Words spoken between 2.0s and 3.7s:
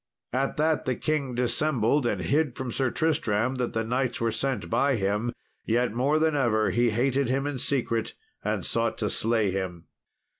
and hid from Sir Tristram